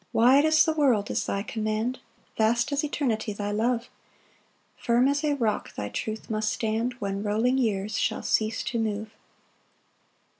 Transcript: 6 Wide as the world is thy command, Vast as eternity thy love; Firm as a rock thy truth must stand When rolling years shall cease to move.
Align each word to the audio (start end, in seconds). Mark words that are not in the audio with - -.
6 0.07 0.13
Wide 0.13 0.45
as 0.45 0.65
the 0.65 0.73
world 0.73 1.11
is 1.11 1.27
thy 1.27 1.43
command, 1.43 1.99
Vast 2.35 2.71
as 2.71 2.83
eternity 2.83 3.33
thy 3.33 3.51
love; 3.51 3.87
Firm 4.75 5.07
as 5.07 5.23
a 5.23 5.35
rock 5.35 5.75
thy 5.75 5.89
truth 5.89 6.27
must 6.27 6.51
stand 6.51 6.93
When 6.93 7.21
rolling 7.21 7.59
years 7.59 7.99
shall 7.99 8.23
cease 8.23 8.63
to 8.63 8.79
move. 8.79 9.11